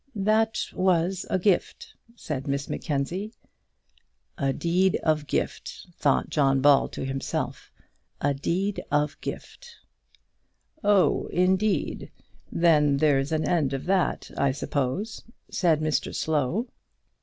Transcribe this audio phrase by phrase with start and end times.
[0.15, 3.33] "That was a gift," said Miss Mackenzie.
[4.35, 7.71] "A deed of gift," thought John Ball to himself.
[8.19, 9.75] "A deed of gift!"
[10.83, 12.09] "Oh, indeed!
[12.51, 16.65] Then there's an end of that, I suppose," said Mr Slow.